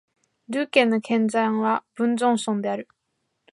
[0.49, 2.87] ドゥー県の県都はブザンソンである